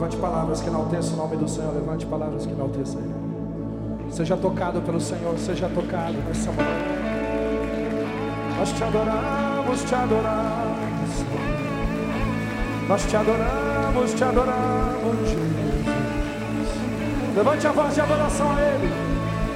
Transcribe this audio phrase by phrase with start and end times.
[0.00, 1.74] Levante palavras que enalteçam o nome do Senhor.
[1.74, 4.10] Levante palavras que enalteçam Ele.
[4.10, 5.38] Seja tocado pelo Senhor.
[5.38, 6.70] Seja tocado nessa manhã.
[8.58, 11.10] Nós te adoramos, te adoramos.
[12.88, 15.86] Nós te adoramos, te adoramos, Jesus.
[17.36, 18.90] Levante a voz de adoração a Ele.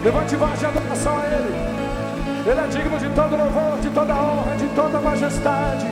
[0.04, 2.50] Levante a voz de adoração a Ele.
[2.50, 5.86] Ele é digno de todo louvor, de toda honra, de toda majestade.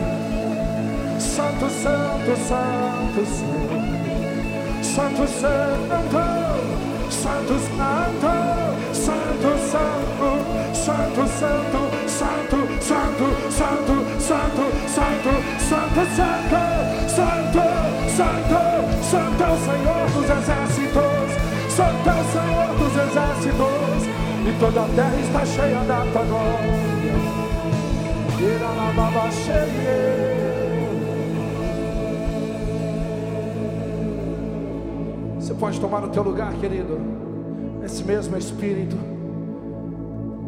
[1.19, 3.82] Santo, santo, santo, santo.
[4.95, 6.21] Santo, santo,
[7.09, 8.33] santo, santo, santo,
[8.93, 11.63] santo, santo, santo,
[11.97, 16.61] santo, santo, santo, santo, santo, santo, santo,
[17.09, 17.63] santo,
[18.13, 18.61] santo,
[19.03, 21.31] santo é o Senhor dos exércitos,
[21.75, 24.01] santo é o Senhor dos exércitos,
[24.45, 27.17] e toda a terra está cheia da tua glória.
[28.39, 30.62] Ira la baba cheia.
[35.53, 36.99] Você pode tomar o teu lugar, querido,
[37.79, 38.97] nesse mesmo espírito,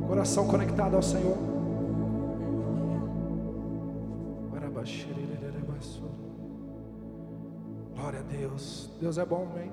[0.08, 1.36] coração conectado ao Senhor.
[7.94, 9.70] Glória a Deus, Deus é bom, amém.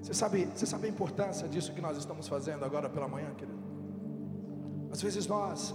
[0.00, 3.60] Você sabe, você sabe a importância disso que nós estamos fazendo agora pela manhã, querido?
[4.90, 5.72] Às vezes nós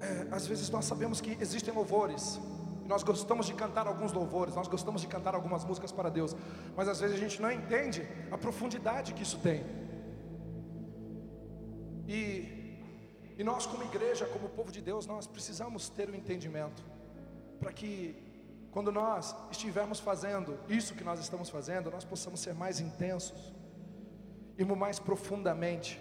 [0.00, 2.40] é, às vezes nós sabemos que existem louvores,
[2.86, 6.34] nós gostamos de cantar alguns louvores, nós gostamos de cantar algumas músicas para Deus,
[6.76, 9.64] mas às vezes a gente não entende a profundidade que isso tem.
[12.06, 12.80] E,
[13.36, 16.82] e nós, como igreja, como povo de Deus, nós precisamos ter o um entendimento,
[17.60, 18.16] para que
[18.70, 23.52] quando nós estivermos fazendo isso que nós estamos fazendo, nós possamos ser mais intensos,
[24.56, 26.00] irmos mais profundamente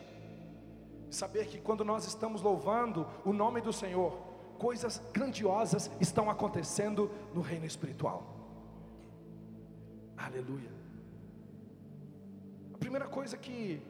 [1.10, 4.18] saber que quando nós estamos louvando o nome do Senhor,
[4.58, 8.24] coisas grandiosas estão acontecendo no reino espiritual.
[10.18, 10.72] Aleluia.
[12.74, 13.82] A primeira coisa que,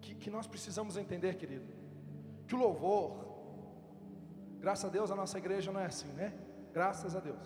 [0.00, 1.66] que, que nós precisamos entender, querido,
[2.46, 3.12] que o louvor,
[4.60, 6.34] graças a Deus a nossa igreja não é assim, né?
[6.72, 7.42] Graças a Deus.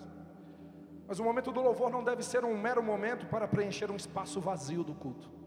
[1.07, 4.41] Mas o momento do louvor não deve ser um mero momento para preencher um espaço
[4.41, 5.38] vazio do culto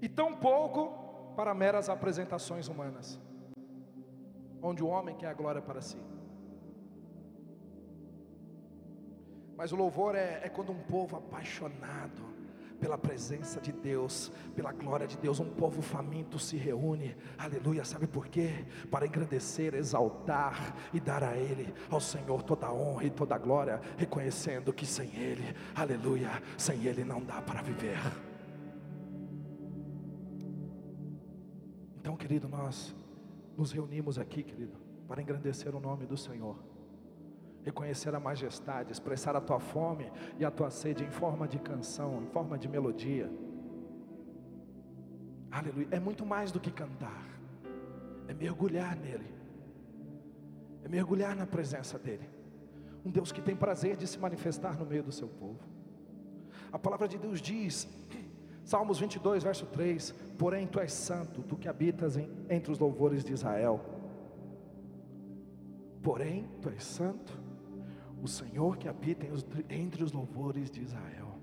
[0.00, 3.18] e tão pouco para meras apresentações humanas,
[4.62, 5.98] onde o homem quer a glória para si.
[9.56, 12.30] Mas o louvor é, é quando um povo apaixonado
[12.80, 18.06] pela presença de Deus, pela glória de Deus, um povo faminto se reúne, aleluia, sabe
[18.06, 18.64] por quê?
[18.90, 23.38] Para engrandecer, exaltar e dar a Ele, ao Senhor, toda a honra e toda a
[23.38, 28.29] glória, reconhecendo que sem Ele, aleluia, sem Ele não dá para viver.
[32.10, 32.92] Então, querido, nós
[33.56, 34.76] nos reunimos aqui, querido,
[35.06, 36.56] para engrandecer o nome do Senhor,
[37.62, 42.20] reconhecer a majestade, expressar a tua fome e a tua sede em forma de canção,
[42.20, 43.30] em forma de melodia.
[45.52, 45.86] Aleluia.
[45.92, 47.24] É muito mais do que cantar,
[48.26, 49.32] é mergulhar nele,
[50.82, 52.28] é mergulhar na presença dEle.
[53.04, 55.60] Um Deus que tem prazer de se manifestar no meio do seu povo.
[56.72, 57.88] A palavra de Deus diz
[58.64, 63.24] Salmos 22, verso 3: Porém, tu és santo, tu que habitas em, entre os louvores
[63.24, 63.80] de Israel.
[66.02, 67.38] Porém, tu és santo,
[68.22, 69.26] o Senhor que habita
[69.68, 71.38] entre os louvores de Israel.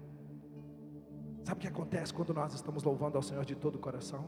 [1.44, 4.26] Sabe o que acontece quando nós estamos louvando ao Senhor de todo o coração?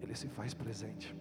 [0.00, 1.14] Ele se faz presente.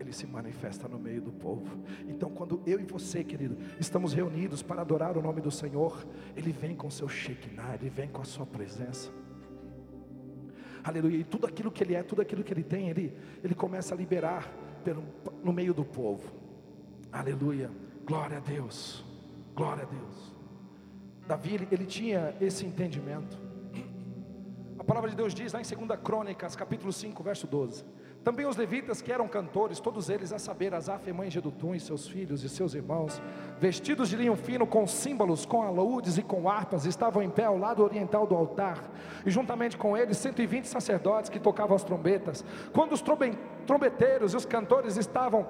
[0.00, 1.66] Ele se manifesta no meio do povo.
[2.06, 6.06] Então, quando eu e você, querido, estamos reunidos para adorar o nome do Senhor,
[6.36, 9.12] Ele vem com seu Shekinah, Ele vem com a sua presença
[10.88, 13.94] aleluia, e tudo aquilo que ele é, tudo aquilo que ele tem, ele, ele começa
[13.94, 14.52] a liberar
[14.84, 15.04] pelo,
[15.42, 16.32] no meio do povo,
[17.12, 17.70] aleluia,
[18.04, 19.04] glória a Deus,
[19.54, 20.34] glória a Deus.
[21.26, 23.47] Davi, ele, ele tinha esse entendimento.
[24.88, 27.84] Palavra de Deus diz lá em 2 Crônicas, capítulo 5, verso 12:
[28.24, 31.80] também os levitas que eram cantores, todos eles, a saber, Asaf, mãe de Edutun, e
[31.80, 33.20] seus filhos e seus irmãos,
[33.60, 37.58] vestidos de linho fino, com símbolos, com alaúdes e com harpas, estavam em pé ao
[37.58, 38.82] lado oriental do altar,
[39.26, 42.42] e juntamente com eles 120 sacerdotes que tocavam as trombetas.
[42.72, 43.04] Quando os
[43.66, 45.46] trombeteiros e os cantores estavam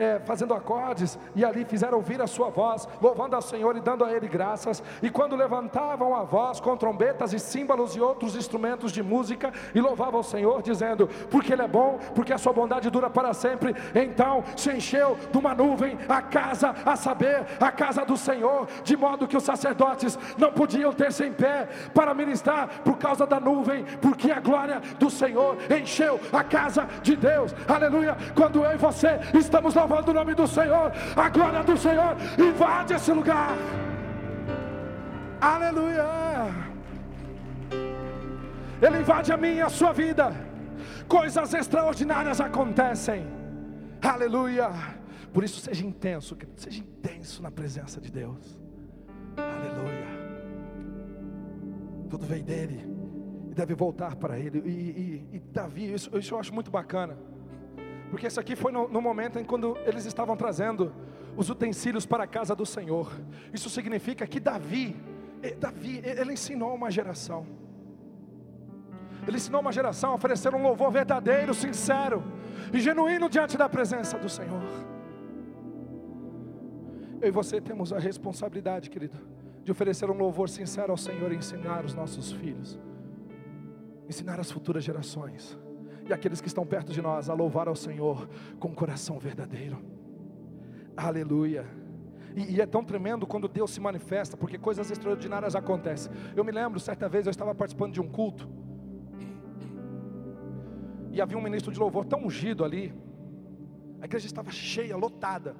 [0.00, 4.02] é, fazendo acordes, e ali fizeram ouvir a sua voz, louvando ao Senhor e dando
[4.02, 4.82] a Ele graças.
[5.02, 9.80] E quando levantavam a voz com trombetas e símbolos e outros instrumentos de música, e
[9.80, 13.74] louvavam o Senhor, dizendo: Porque Ele é bom, porque a sua bondade dura para sempre.
[13.94, 18.96] Então se encheu de uma nuvem a casa, a saber, a casa do Senhor, de
[18.96, 23.84] modo que os sacerdotes não podiam ter-se em pé para ministrar por causa da nuvem,
[24.00, 27.54] porque a glória do Senhor encheu a casa de Deus.
[27.68, 28.16] Aleluia.
[28.34, 32.94] Quando eu e você estamos louvando o nome do Senhor, a glória do Senhor invade
[32.94, 33.56] esse lugar.
[35.40, 36.04] Aleluia.
[38.80, 40.32] Ele invade a minha e a sua vida.
[41.08, 43.26] Coisas extraordinárias acontecem.
[44.02, 44.70] Aleluia.
[45.32, 48.60] Por isso seja intenso, seja intenso na presença de Deus.
[49.36, 50.10] Aleluia.
[52.08, 52.84] Tudo vem dele
[53.50, 54.60] e deve voltar para ele.
[54.64, 57.16] E, e, e Davi, isso, isso, eu acho muito bacana,
[58.10, 60.92] porque isso aqui foi no, no momento em quando eles estavam trazendo
[61.36, 63.12] os utensílios para a casa do Senhor.
[63.54, 64.96] Isso significa que Davi,
[65.58, 67.46] Davi, ele ensinou uma geração.
[69.26, 72.22] Ele ensinou uma geração a oferecer um louvor verdadeiro, sincero
[72.72, 74.62] e genuíno diante da presença do Senhor.
[77.20, 79.18] Eu e você temos a responsabilidade, querido,
[79.62, 82.78] de oferecer um louvor sincero ao Senhor e ensinar os nossos filhos,
[84.08, 85.56] ensinar as futuras gerações
[86.08, 89.78] e aqueles que estão perto de nós a louvar ao Senhor com um coração verdadeiro.
[90.96, 91.66] Aleluia.
[92.36, 96.12] E, e, é tão tremendo quando Deus se manifesta, porque coisas extraordinárias acontecem.
[96.36, 98.48] Eu me lembro, certa vez eu estava participando de um culto,
[101.12, 102.94] e havia um ministro de louvor tão ungido ali,
[104.00, 105.56] a igreja estava cheia, lotada.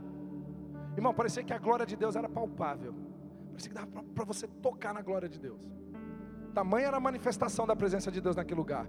[0.97, 2.95] Irmão, parecia que a glória de Deus era palpável.
[3.51, 5.61] Parecia que dava para você tocar na glória de Deus.
[6.51, 8.87] Tamanha era a manifestação da presença de Deus naquele lugar.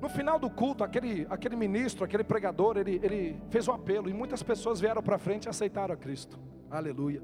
[0.00, 4.08] No final do culto, aquele, aquele ministro, aquele pregador, ele, ele fez o um apelo
[4.08, 6.38] e muitas pessoas vieram para frente e aceitaram a Cristo.
[6.70, 7.22] Aleluia.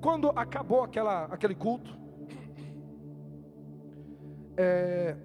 [0.00, 1.96] Quando acabou aquela, aquele culto,
[4.56, 5.16] é,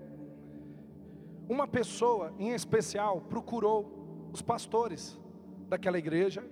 [1.48, 5.20] uma pessoa em especial procurou os pastores
[5.70, 6.44] daquela igreja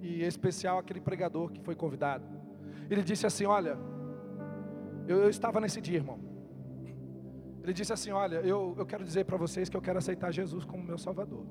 [0.00, 2.24] e em especial aquele pregador que foi convidado.
[2.90, 3.78] Ele disse assim: Olha,
[5.08, 6.18] eu, eu estava nesse dia, irmão.
[7.62, 10.64] Ele disse assim: Olha, eu, eu quero dizer para vocês que eu quero aceitar Jesus
[10.64, 11.44] como meu Salvador.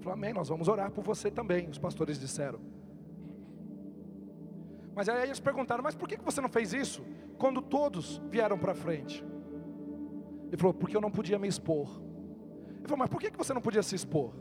[0.00, 1.68] Falou: Amém, nós vamos orar por você também.
[1.68, 2.60] Os pastores disseram.
[4.94, 7.04] Mas aí eles perguntaram: Mas por que você não fez isso
[7.36, 9.24] quando todos vieram para frente?
[10.48, 11.88] Ele falou: Porque eu não podia me expor.
[12.78, 14.32] Ele falou: Mas por que você não podia se expor?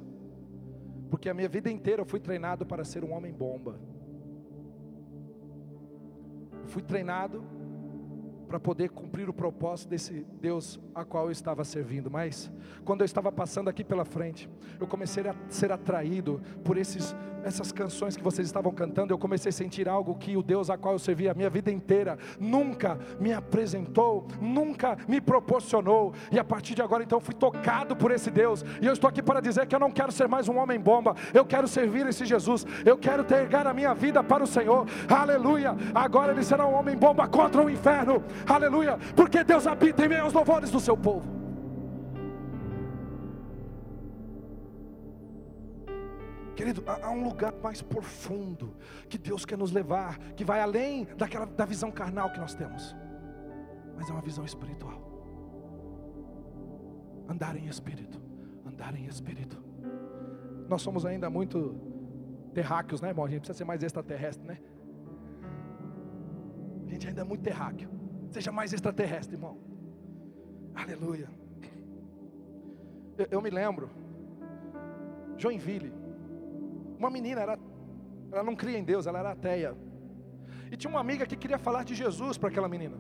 [1.10, 3.80] Porque a minha vida inteira eu fui treinado para ser um homem bomba.
[6.62, 7.44] Eu fui treinado
[8.54, 12.12] para poder cumprir o propósito desse Deus a qual eu estava servindo.
[12.12, 12.52] Mas
[12.86, 14.48] quando eu estava passando aqui pela frente,
[14.80, 19.50] eu comecei a ser atraído por esses essas canções que vocês estavam cantando, eu comecei
[19.50, 22.98] a sentir algo que o Deus a qual eu servi a minha vida inteira nunca
[23.20, 26.14] me apresentou, nunca me proporcionou.
[26.32, 28.64] E a partir de agora, então, fui tocado por esse Deus.
[28.82, 31.16] E eu estou aqui para dizer que eu não quero ser mais um homem bomba,
[31.34, 34.88] eu quero servir esse Jesus, eu quero entregar a minha vida para o Senhor.
[35.08, 35.76] Aleluia!
[35.94, 38.24] Agora ele será um homem bomba contra o inferno.
[38.48, 38.98] Aleluia!
[39.16, 41.43] Porque Deus habita em meio aos louvores do seu povo.
[46.56, 48.76] Querido, há um lugar mais profundo
[49.10, 52.96] que Deus quer nos levar, que vai além daquela da visão carnal que nós temos,
[53.96, 55.02] mas é uma visão espiritual.
[57.28, 58.22] Andar em espírito,
[58.66, 59.64] andar em espírito.
[60.70, 61.76] Nós somos ainda muito
[62.54, 63.26] terráqueos, né, irmão?
[63.26, 64.60] A gente precisa ser mais extraterrestre, né?
[66.86, 67.90] A gente ainda é muito terráqueo.
[68.30, 69.58] Seja mais extraterrestre, irmão.
[70.76, 71.30] Aleluia.
[73.18, 73.90] Eu, eu me lembro,
[75.38, 76.03] Joinville,
[76.98, 77.60] uma menina, era,
[78.32, 79.76] ela não cria em Deus, ela era ateia.
[80.72, 82.98] E tinha uma amiga que queria falar de Jesus para aquela menina.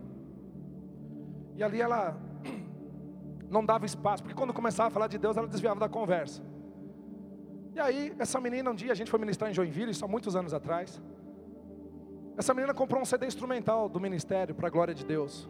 [1.55, 2.17] E ali ela
[3.49, 6.41] não dava espaço, porque quando começava a falar de Deus, ela desviava da conversa.
[7.75, 10.35] E aí, essa menina, um dia, a gente foi ministrar em Joinville, isso há muitos
[10.35, 11.01] anos atrás.
[12.37, 15.49] Essa menina comprou um CD instrumental do ministério, para a glória de Deus.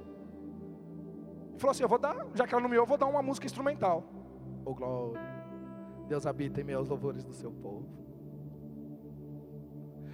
[1.56, 3.08] E falou assim: Eu vou dar, já que ela não me ouve, eu vou dar
[3.08, 4.04] uma música instrumental.
[4.66, 5.20] Oh glória,
[6.08, 7.86] Deus habita em meus louvores do seu povo.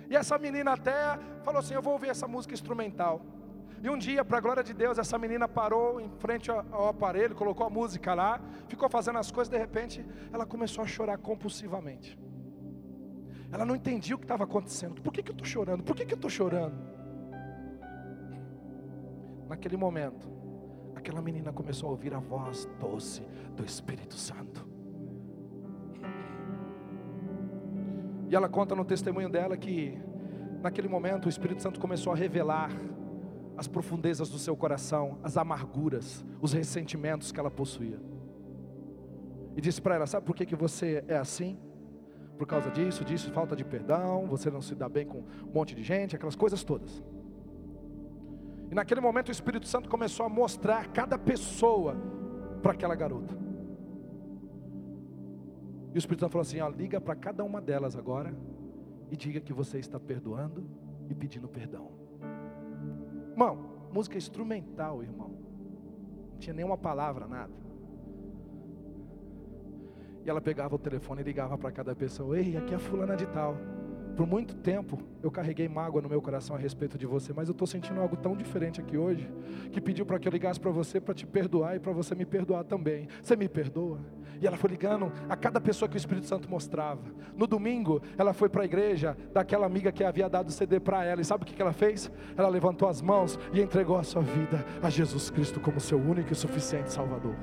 [0.09, 3.21] E essa menina até falou assim: Eu vou ouvir essa música instrumental.
[3.81, 7.33] E um dia, para a glória de Deus, essa menina parou em frente ao aparelho,
[7.33, 12.19] colocou a música lá, ficou fazendo as coisas, de repente, ela começou a chorar compulsivamente.
[13.51, 15.01] Ela não entendia o que estava acontecendo.
[15.01, 15.83] Por que, que eu estou chorando?
[15.83, 16.75] Por que, que eu estou chorando?
[19.47, 20.29] Naquele momento,
[20.93, 23.21] aquela menina começou a ouvir a voz doce
[23.55, 24.68] do Espírito Santo.
[28.29, 29.97] E ela conta no testemunho dela que,
[30.61, 32.69] naquele momento, o Espírito Santo começou a revelar
[33.57, 37.99] as profundezas do seu coração, as amarguras, os ressentimentos que ela possuía.
[39.55, 41.57] E disse para ela: Sabe por que, que você é assim?
[42.37, 45.75] Por causa disso, disso, falta de perdão, você não se dá bem com um monte
[45.75, 47.03] de gente, aquelas coisas todas.
[48.71, 51.97] E naquele momento o Espírito Santo começou a mostrar cada pessoa
[52.61, 53.48] para aquela garota.
[55.93, 58.33] E o Espírito Santo falou assim: ó, liga para cada uma delas agora
[59.09, 60.63] e diga que você está perdoando
[61.09, 61.91] e pedindo perdão.
[63.31, 65.35] Irmão, música instrumental, irmão.
[66.31, 67.53] Não tinha nenhuma palavra, nada.
[70.23, 73.15] E ela pegava o telefone e ligava para cada pessoa: Ei, aqui é a fulana
[73.15, 73.57] de tal.
[74.15, 77.53] Por muito tempo eu carreguei mágoa no meu coração a respeito de você, mas eu
[77.53, 79.29] estou sentindo algo tão diferente aqui hoje,
[79.71, 82.25] que pediu para que eu ligasse para você para te perdoar e para você me
[82.25, 83.07] perdoar também.
[83.21, 83.99] Você me perdoa?
[84.41, 87.01] E ela foi ligando a cada pessoa que o Espírito Santo mostrava.
[87.35, 91.03] No domingo, ela foi para a igreja daquela amiga que havia dado o CD para
[91.03, 92.11] ela, e sabe o que ela fez?
[92.37, 96.31] Ela levantou as mãos e entregou a sua vida a Jesus Cristo como seu único
[96.31, 97.35] e suficiente Salvador.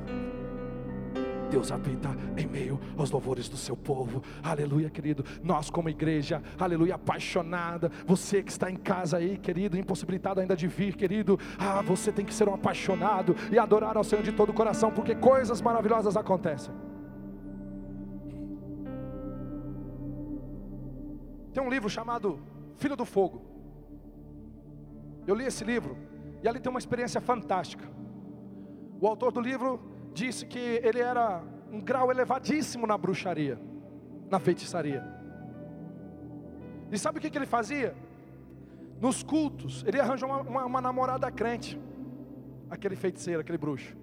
[1.50, 4.22] Deus habita em meio aos louvores do seu povo.
[4.42, 5.24] Aleluia, querido.
[5.42, 7.90] Nós, como igreja, aleluia, apaixonada.
[8.06, 11.38] Você que está em casa aí, querido, impossibilitado ainda de vir, querido.
[11.58, 14.90] Ah, você tem que ser um apaixonado e adorar ao Senhor de todo o coração,
[14.90, 16.74] porque coisas maravilhosas acontecem.
[21.52, 22.38] Tem um livro chamado
[22.76, 23.42] Filho do Fogo.
[25.26, 25.96] Eu li esse livro
[26.42, 27.84] e ali tem uma experiência fantástica.
[29.00, 29.80] O autor do livro
[30.20, 33.58] disse que ele era um grau elevadíssimo na bruxaria,
[34.30, 35.02] na feitiçaria.
[36.90, 37.94] E sabe o que, que ele fazia?
[39.00, 41.78] Nos cultos, ele arranjou uma, uma, uma namorada crente,
[42.70, 43.94] aquele feiticeiro, aquele bruxo.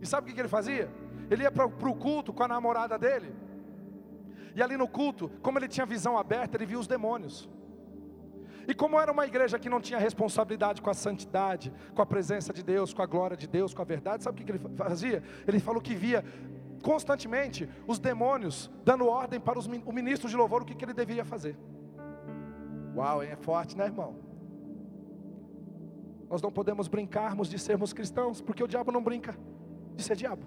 [0.00, 0.88] E sabe o que, que ele fazia?
[1.30, 3.30] Ele ia para o culto com a namorada dele,
[4.56, 7.48] e ali no culto, como ele tinha visão aberta, ele via os demônios.
[8.68, 12.52] E como era uma igreja que não tinha responsabilidade com a santidade, com a presença
[12.52, 15.22] de Deus, com a glória de Deus, com a verdade, sabe o que ele fazia?
[15.46, 16.22] Ele falou que via
[16.82, 20.92] constantemente os demônios dando ordem para os, o ministro de louvor o que, que ele
[20.92, 21.56] deveria fazer.
[22.94, 24.16] Uau, é forte, né, irmão?
[26.28, 29.34] Nós não podemos brincarmos de sermos cristãos, porque o diabo não brinca
[29.96, 30.44] de ser diabo.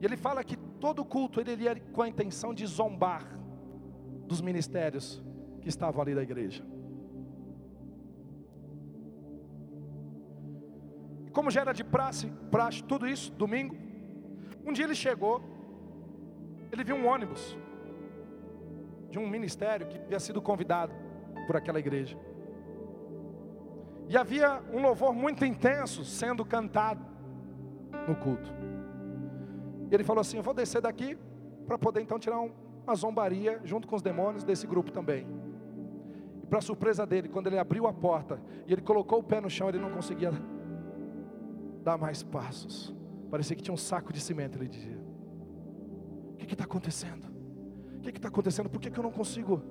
[0.00, 3.39] E ele fala que todo culto ele ia com a intenção de zombar
[4.30, 5.20] dos ministérios
[5.60, 6.62] que estavam ali da igreja.
[11.32, 13.74] Como já era de praxe, praxe, tudo isso, domingo,
[14.64, 15.42] um dia ele chegou,
[16.70, 17.58] ele viu um ônibus
[19.10, 20.92] de um ministério que havia sido convidado
[21.48, 22.16] por aquela igreja.
[24.08, 27.04] E havia um louvor muito intenso sendo cantado
[28.06, 28.50] no culto.
[29.90, 31.18] E ele falou assim: Eu vou descer daqui
[31.66, 32.50] para poder então tirar um,
[32.90, 35.26] uma zombaria junto com os demônios desse grupo também.
[36.42, 39.48] E para surpresa dele, quando ele abriu a porta e ele colocou o pé no
[39.48, 40.32] chão, ele não conseguia
[41.84, 42.94] dar mais passos.
[43.30, 44.98] Parecia que tinha um saco de cimento, ele dizia.
[46.34, 47.28] O que está acontecendo?
[47.96, 48.68] O que está acontecendo?
[48.68, 49.62] Por que, que eu não consigo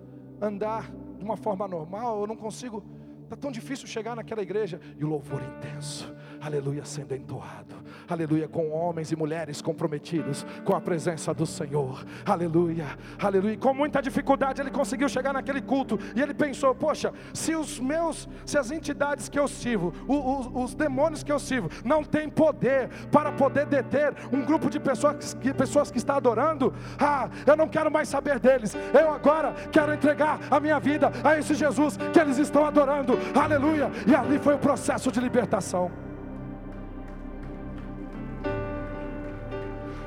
[0.42, 2.22] andar de uma forma normal?
[2.22, 2.82] Eu não consigo
[3.30, 6.12] Está tão difícil chegar naquela igreja e o louvor intenso,
[6.42, 7.76] aleluia, sendo entoado,
[8.10, 13.58] aleluia, com homens e mulheres comprometidos com a presença do Senhor, aleluia, aleluia.
[13.58, 18.28] Com muita dificuldade ele conseguiu chegar naquele culto e ele pensou: Poxa, se os meus,
[18.46, 22.90] se as entidades que eu sirvo, os, os demônios que eu sirvo, não têm poder
[23.12, 27.68] para poder deter um grupo de pessoas que, pessoas que está adorando, ah, eu não
[27.68, 32.20] quero mais saber deles, eu agora quero entregar a minha vida a esse Jesus que
[32.20, 33.92] eles estão adorando aleluia.
[34.08, 36.09] E ali foi o processo de libertação.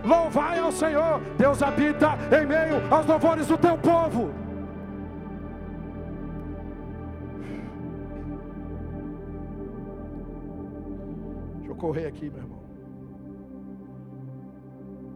[0.04, 4.30] Louvai ao Senhor, Deus habita em meio aos louvores do teu povo.
[11.56, 12.62] Deixa eu correr aqui, meu irmão.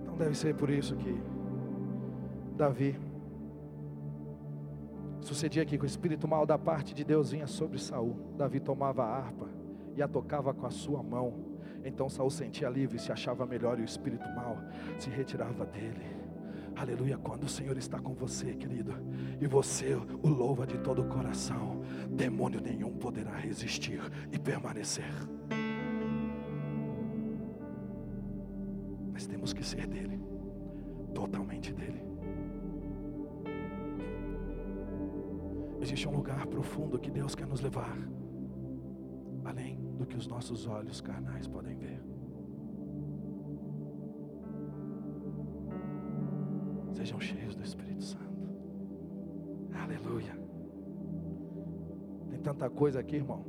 [0.07, 1.21] Não deve ser por isso que
[2.57, 2.99] Davi
[5.27, 8.17] Sucedia que com o espírito mal da parte de Deus vinha sobre Saul.
[8.37, 9.49] Davi tomava a harpa
[9.97, 11.56] e a tocava com a sua mão.
[11.87, 14.59] Então Saul sentia alívio e se achava melhor e o espírito mal
[14.99, 16.05] se retirava dele.
[16.75, 18.93] Aleluia, quando o Senhor está com você, querido,
[19.41, 24.01] e você o louva de todo o coração, demônio nenhum poderá resistir
[24.33, 25.11] e permanecer.
[29.13, 30.21] Mas temos que ser dele,
[31.15, 32.03] totalmente dele.
[35.81, 37.97] Existe um lugar profundo que Deus quer nos levar,
[40.09, 42.03] que os nossos olhos carnais podem ver.
[46.93, 48.25] Sejam cheios do Espírito Santo.
[49.75, 50.37] Aleluia.
[52.31, 53.45] Tem tanta coisa aqui, irmão.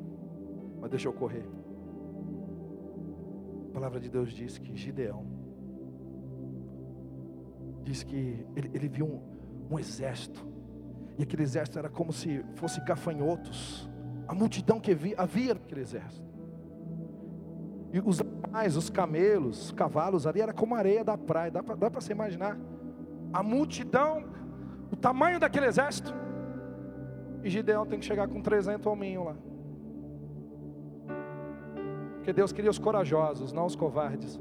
[0.82, 1.48] Mas deixa eu correr.
[3.70, 5.26] A palavra de Deus diz que Gideão
[7.88, 9.22] diz que ele, ele viu um,
[9.72, 10.46] um exército.
[11.18, 13.90] E aquele exército era como se fosse gafanhotos.
[14.28, 16.27] A multidão que havia, havia naquele exército.
[17.94, 21.52] E os animais, os camelos, os cavalos ali era como areia da praia.
[21.52, 22.58] Dá para você imaginar?
[23.32, 24.26] A multidão,
[24.92, 26.14] o tamanho daquele exército.
[27.44, 29.36] E Gideão tem que chegar com 300 hominhos lá.
[32.16, 34.40] Porque Deus queria os corajosos, não os covardes.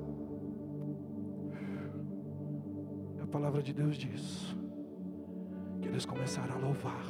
[3.23, 4.57] A palavra de Deus diz
[5.81, 7.05] que eles começaram a louvar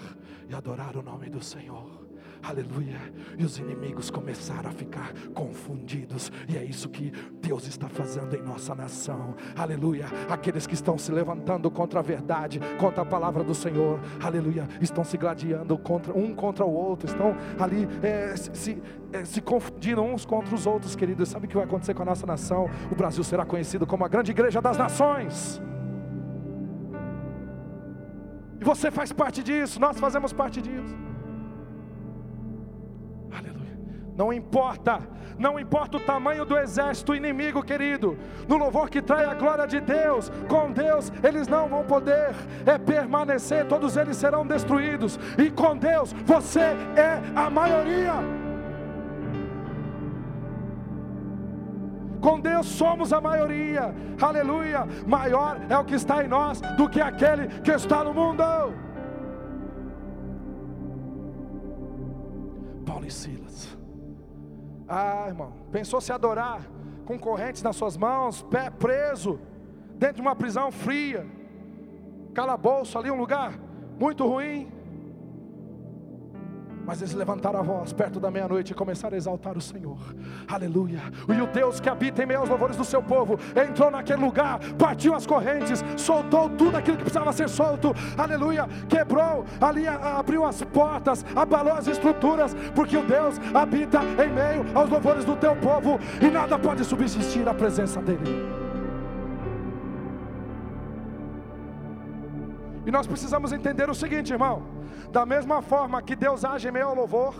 [0.49, 2.05] e adorar o nome do Senhor.
[2.49, 3.00] Aleluia.
[3.37, 6.31] E os inimigos começaram a ficar confundidos.
[6.49, 7.11] E é isso que
[7.43, 9.35] Deus está fazendo em nossa nação.
[9.57, 10.07] Aleluia.
[10.31, 13.99] Aqueles que estão se levantando contra a verdade, contra a palavra do Senhor.
[14.23, 14.69] Aleluia.
[14.81, 17.09] Estão se gladiando contra um contra o outro.
[17.09, 18.81] Estão ali é, se,
[19.12, 21.29] é, se confundindo uns contra os outros, queridos.
[21.31, 22.71] Sabe o que vai acontecer com a nossa nação?
[22.93, 25.61] O Brasil será conhecido como a grande igreja das nações.
[28.61, 31.07] E você faz parte disso, nós fazemos parte disso.
[34.16, 35.00] Não importa,
[35.38, 38.18] não importa o tamanho do exército inimigo, querido.
[38.49, 42.78] No louvor que trai a glória de Deus, com Deus eles não vão poder é
[42.78, 45.20] permanecer, todos eles serão destruídos.
[45.37, 48.14] E com Deus você é a maioria.
[52.23, 54.87] Com Deus somos a maioria, aleluia.
[55.06, 58.42] Maior é o que está em nós do que aquele que está no mundo.
[62.87, 63.76] Paulo e Silas
[64.88, 66.62] ah, irmão, pensou se adorar
[67.05, 69.40] com correntes nas suas mãos, pé preso,
[69.95, 71.26] dentro de uma prisão fria,
[72.35, 73.59] calabouço ali, um lugar
[73.99, 74.71] muito ruim.
[76.87, 79.99] Mas eles levantaram a voz perto da meia-noite e começaram a exaltar o Senhor.
[80.47, 81.00] Aleluia.
[81.28, 84.61] E o Deus que habita em meio aos louvores do seu povo entrou naquele lugar,
[84.78, 87.93] partiu as correntes, soltou tudo aquilo que precisava ser solto.
[88.16, 88.69] Aleluia.
[88.88, 94.88] Quebrou ali, abriu as portas, abalou as estruturas, porque o Deus habita em meio aos
[94.88, 98.65] louvores do teu povo e nada pode subsistir a presença dele.
[102.87, 104.63] E nós precisamos entender o seguinte, irmão.
[105.10, 107.34] Da mesma forma que Deus age em meio ao louvor,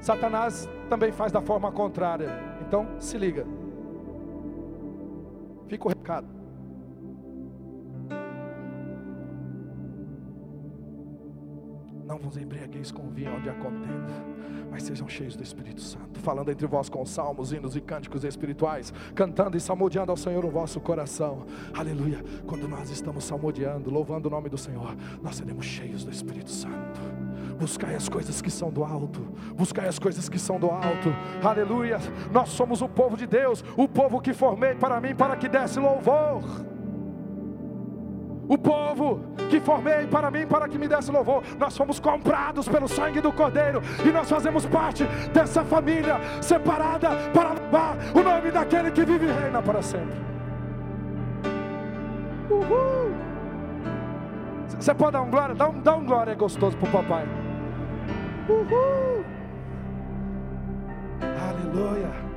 [0.00, 2.28] Satanás também faz da forma contrária.
[2.66, 3.46] Então, se liga.
[5.68, 6.39] Fica o recado.
[12.10, 14.12] Não vos embriagueis com vinho onde há contenda,
[14.68, 18.92] mas sejam cheios do Espírito Santo, falando entre vós com salmos, hinos e cânticos espirituais,
[19.14, 21.46] cantando e salmodiando ao Senhor o vosso coração.
[21.72, 22.20] Aleluia.
[22.48, 27.00] Quando nós estamos salmodiando, louvando o nome do Senhor, nós seremos cheios do Espírito Santo.
[27.56, 29.20] Buscai as coisas que são do alto,
[29.54, 31.14] buscai as coisas que são do alto.
[31.40, 31.98] Aleluia.
[32.32, 35.78] Nós somos o povo de Deus, o povo que formei para mim para que desse
[35.78, 36.42] louvor
[38.50, 41.44] o povo que formei para mim, para que me desse louvor.
[41.56, 47.50] Nós fomos comprados pelo sangue do Cordeiro e nós fazemos parte dessa família separada para
[47.50, 50.18] louvar o nome daquele que vive e reina para sempre.
[52.50, 53.14] Uhul!
[54.66, 55.54] Você pode dar um glória?
[55.54, 57.28] Dá um, dá um glória gostoso para o papai.
[58.48, 59.24] Uhul!
[61.48, 62.29] Aleluia!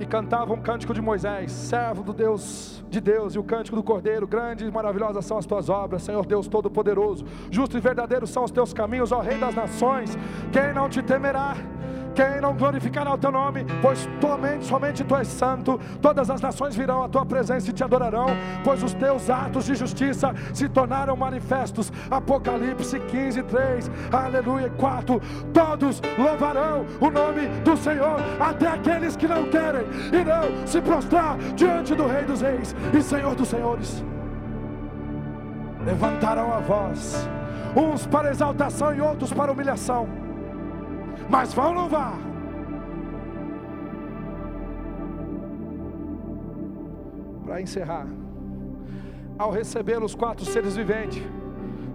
[0.00, 3.82] E cantava um cântico de Moisés, servo do Deus de Deus, e o cântico do
[3.82, 8.44] Cordeiro, grandes e maravilhosas são as tuas obras, Senhor Deus Todo-Poderoso, justo e verdadeiro são
[8.44, 10.16] os teus caminhos, ó Rei das nações,
[10.52, 11.56] quem não te temerá?
[12.16, 16.74] Quem não glorificará o teu nome, pois somente, somente tu és santo, todas as nações
[16.74, 18.28] virão à tua presença e te adorarão,
[18.64, 21.92] pois os teus atos de justiça se tornaram manifestos.
[22.10, 25.20] Apocalipse 15, 3, aleluia, 4.
[25.52, 31.94] Todos louvarão o nome do Senhor, até aqueles que não querem irão se prostrar diante
[31.94, 34.02] do Rei dos Reis e Senhor dos Senhores.
[35.84, 37.28] Levantarão a voz,
[37.76, 40.25] uns para exaltação e outros para humilhação
[41.28, 42.18] mas vão louvar.
[47.44, 48.06] Para encerrar,
[49.38, 51.22] ao receber os quatro seres viventes,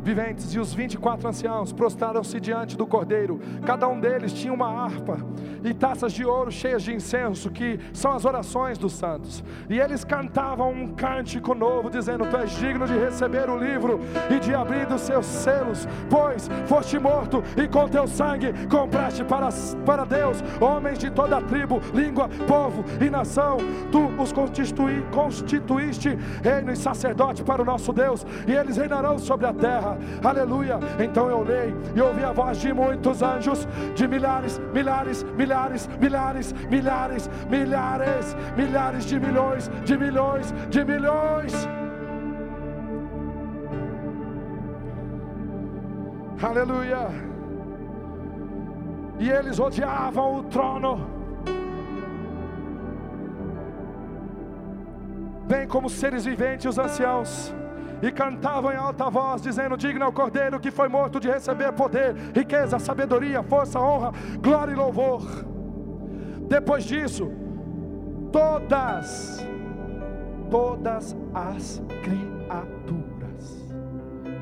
[0.04, 3.40] viventes e os vinte e quatro anciãos prostraram-se diante do cordeiro.
[3.66, 5.18] Cada um deles tinha uma harpa
[5.64, 9.44] e taças de ouro cheias de incenso, que são as orações dos santos.
[9.70, 14.40] E eles cantavam um cântico novo, dizendo: Tu és digno de receber o livro e
[14.40, 19.50] de abrir os seus selos, pois foste morto e com teu sangue compraste para,
[19.86, 23.58] para Deus homens de toda a tribo, língua, povo e nação.
[23.92, 29.46] Tu os constitui, constituíste reino e sacerdote para o nosso Deus, e eles reinarão sobre
[29.46, 29.91] a terra.
[30.24, 30.80] Aleluia.
[31.00, 36.54] Então eu olhei e ouvi a voz de muitos anjos, de milhares, milhares, milhares, milhares,
[36.70, 41.68] milhares, milhares, milhares de milhões, de milhões, de milhões.
[46.42, 47.08] Aleluia.
[49.20, 51.22] E eles odiavam o trono
[55.52, 57.54] bem como seres viventes, os anciãos,
[58.02, 61.72] e cantavam em alta voz, dizendo: Digno é o cordeiro que foi morto de receber
[61.74, 65.22] poder, riqueza, sabedoria, força, honra, glória e louvor.
[66.48, 67.32] Depois disso,
[68.32, 69.46] todas,
[70.50, 73.70] todas as criaturas,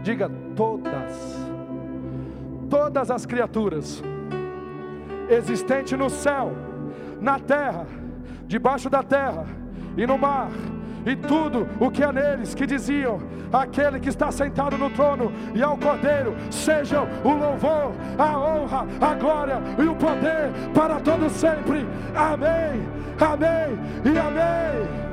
[0.01, 1.37] diga todas,
[2.69, 4.01] todas as criaturas
[5.29, 6.51] existentes no céu,
[7.19, 7.85] na terra,
[8.47, 9.45] debaixo da terra
[9.95, 10.49] e no mar,
[11.09, 13.19] e tudo o que há neles que diziam:
[13.51, 19.15] aquele que está sentado no trono e ao Cordeiro, sejam o louvor, a honra, a
[19.15, 21.85] glória e o poder para todos sempre.
[22.15, 22.87] Amém,
[23.19, 25.09] amém e amém.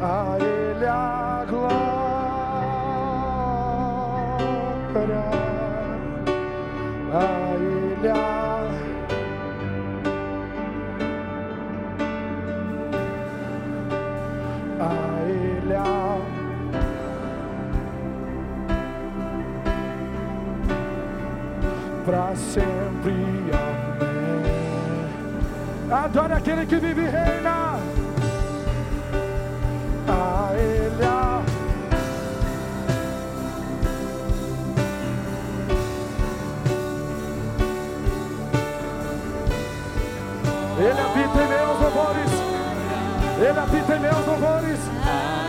[0.00, 1.90] A Ele a glória.
[7.12, 8.29] A Ele a
[22.10, 23.14] para sempre.
[23.54, 24.42] Amém.
[25.92, 27.78] Adore aquele que vive e reina.
[30.08, 31.04] A Ele.
[31.04, 31.42] A...
[40.78, 42.30] Ele habita em meus louvores.
[43.38, 45.39] Ele habita em meus louvores.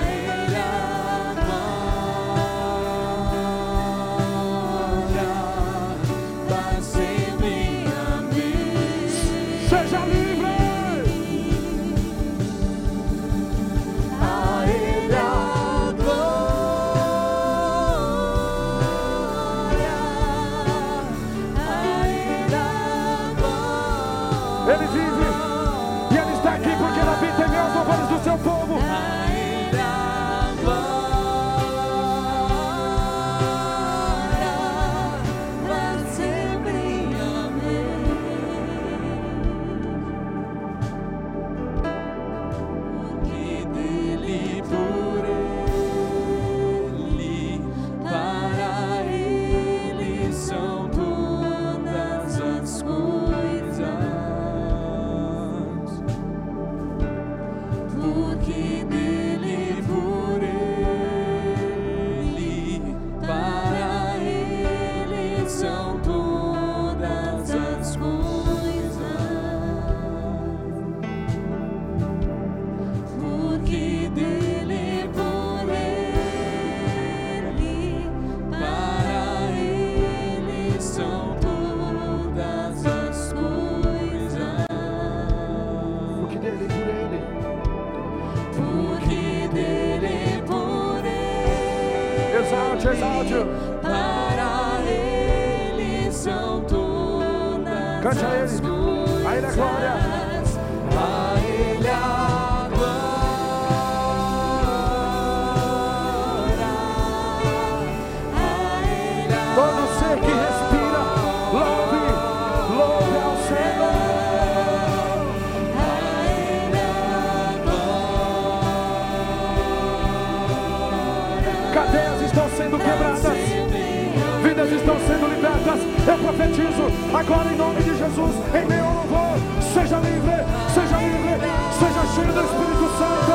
[126.08, 129.38] Eu profetizo agora em nome de Jesus, em meu ao louvor.
[129.74, 131.40] Seja livre, seja livre,
[131.78, 133.34] seja cheio do Espírito Santo.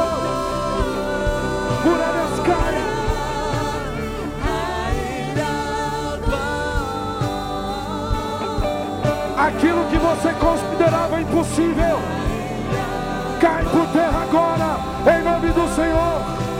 [1.85, 2.87] Muralhas caem.
[9.39, 12.01] Aquilo que você considerava impossível,
[13.41, 14.81] cai por terra agora,
[15.17, 16.56] em nome do Senhor.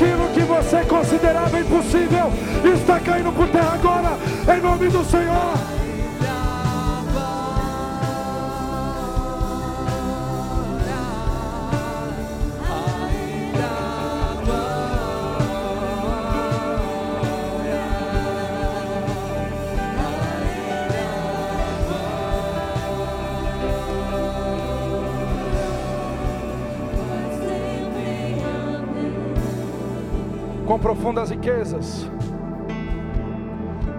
[0.00, 2.32] aquilo que você considerava impossível
[2.74, 4.18] está caindo por terra agora,
[4.56, 5.69] em nome do Senhor.
[30.80, 32.10] Profundas riquezas.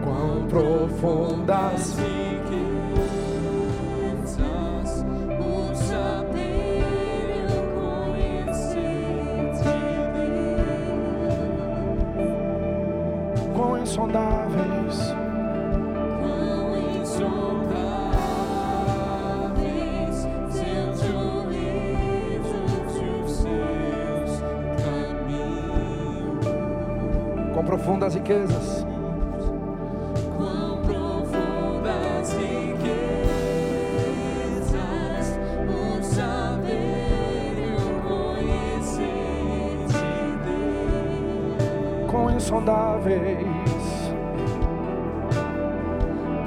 [0.03, 2.30] Quão profundas riquezas.
[28.23, 28.85] Deus.
[42.09, 43.21] Quão insondáveis.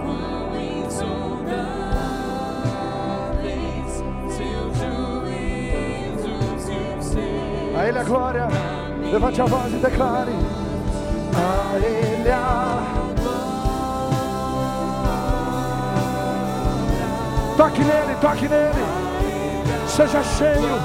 [0.03, 0.57] Quão
[0.87, 1.95] insondáveis
[4.29, 7.77] seus juízos e os seus.
[7.77, 8.49] A Ele a glória.
[9.11, 10.33] Levante a voz e declare
[17.57, 18.85] Toque nele, toque nele.
[19.89, 20.79] Seja cheio,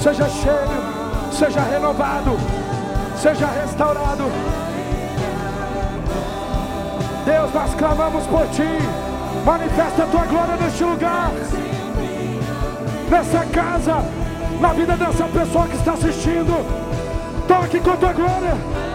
[0.00, 2.38] seja cheio, seja renovado,
[3.16, 4.24] seja restaurado.
[7.24, 8.78] Deus, nós clamamos por ti.
[9.44, 11.30] Manifesta a tua glória neste lugar,
[13.10, 14.04] nessa casa,
[14.60, 16.64] na vida dessa pessoa que está assistindo.
[17.46, 18.93] Toque com a tua glória.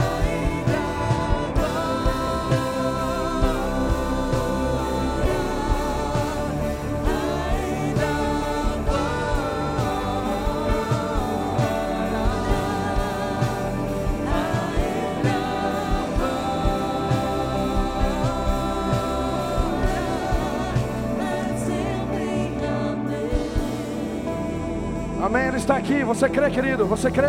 [25.69, 26.03] Está aqui.
[26.03, 26.86] Você crê, querido?
[26.88, 27.27] Você crê?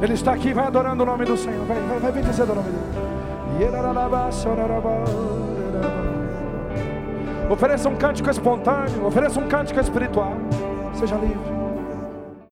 [0.00, 0.54] Ele está aqui.
[0.54, 1.66] Vai adorando o nome do Senhor.
[1.66, 2.84] Vai, vai, vai bendizendo o nome dele.
[7.50, 9.06] Ofereça um cântico espontâneo.
[9.06, 10.32] Ofereça um cântico espiritual.
[10.94, 11.57] Seja livre.